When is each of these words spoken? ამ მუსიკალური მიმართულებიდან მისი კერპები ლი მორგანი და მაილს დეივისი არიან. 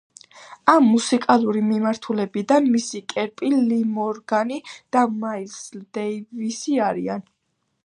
ამ 0.71 0.85
მუსიკალური 0.93 1.61
მიმართულებიდან 1.65 2.71
მისი 2.77 3.03
კერპები 3.13 3.61
ლი 3.67 3.79
მორგანი 3.99 4.59
და 4.97 5.05
მაილს 5.25 5.61
დეივისი 5.99 6.83
არიან. 6.91 7.25